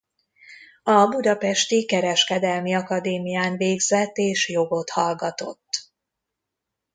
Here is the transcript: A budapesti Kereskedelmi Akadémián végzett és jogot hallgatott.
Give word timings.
A 0.83 1.05
budapesti 1.09 1.85
Kereskedelmi 1.85 2.73
Akadémián 2.73 3.57
végzett 3.57 4.17
és 4.17 4.49
jogot 4.49 4.89
hallgatott. 4.89 5.91